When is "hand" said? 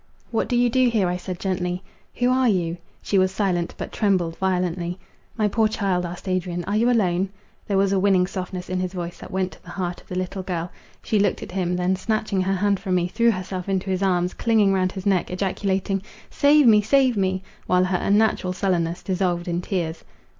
12.55-12.79